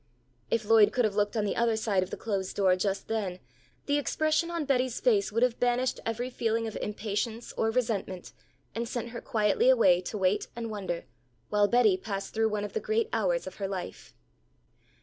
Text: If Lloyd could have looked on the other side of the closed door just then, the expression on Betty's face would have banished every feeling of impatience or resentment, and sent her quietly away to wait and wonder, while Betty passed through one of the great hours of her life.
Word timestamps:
If 0.49 0.65
Lloyd 0.65 0.91
could 0.91 1.05
have 1.05 1.13
looked 1.13 1.37
on 1.37 1.45
the 1.45 1.55
other 1.55 1.75
side 1.77 2.01
of 2.01 2.09
the 2.09 2.17
closed 2.17 2.55
door 2.55 2.75
just 2.75 3.07
then, 3.07 3.37
the 3.85 3.99
expression 3.99 4.49
on 4.49 4.65
Betty's 4.65 4.99
face 4.99 5.31
would 5.31 5.43
have 5.43 5.59
banished 5.59 5.99
every 6.07 6.31
feeling 6.31 6.65
of 6.65 6.75
impatience 6.77 7.53
or 7.55 7.69
resentment, 7.69 8.33
and 8.73 8.89
sent 8.89 9.09
her 9.09 9.21
quietly 9.21 9.69
away 9.69 10.01
to 10.01 10.17
wait 10.17 10.47
and 10.55 10.71
wonder, 10.71 11.05
while 11.49 11.67
Betty 11.67 11.97
passed 11.97 12.33
through 12.33 12.49
one 12.49 12.63
of 12.65 12.73
the 12.73 12.79
great 12.79 13.09
hours 13.13 13.45
of 13.45 13.57
her 13.57 13.67
life. 13.67 14.15